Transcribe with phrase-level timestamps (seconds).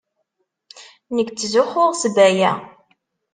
[1.15, 2.51] Nekk ttzuxxuɣ s Baya.